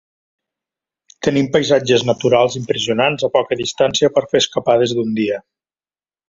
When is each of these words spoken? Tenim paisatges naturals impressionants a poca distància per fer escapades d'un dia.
Tenim 1.27 1.49
paisatges 1.55 2.05
naturals 2.11 2.57
impressionants 2.61 3.27
a 3.27 3.29
poca 3.37 3.59
distància 3.61 4.11
per 4.17 4.25
fer 4.33 4.43
escapades 4.45 4.97
d'un 4.99 5.15
dia. 5.23 5.39